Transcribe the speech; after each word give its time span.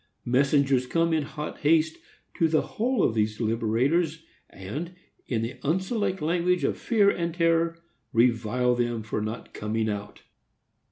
Messengers 0.25 0.87
come 0.87 1.13
in 1.13 1.21
hot 1.21 1.59
haste 1.59 1.97
to 2.33 2.47
the 2.47 2.63
hall 2.63 3.03
of 3.03 3.13
these 3.13 3.37
deliberators, 3.37 4.23
and, 4.49 4.95
in 5.27 5.43
the 5.43 5.57
unselect 5.63 6.21
language 6.21 6.63
of 6.63 6.79
fear 6.79 7.11
and 7.11 7.35
terror, 7.35 7.77
revile 8.11 8.73
them 8.73 9.03
for 9.03 9.21
not 9.21 9.53
coming 9.53 9.87
out. 9.89 10.23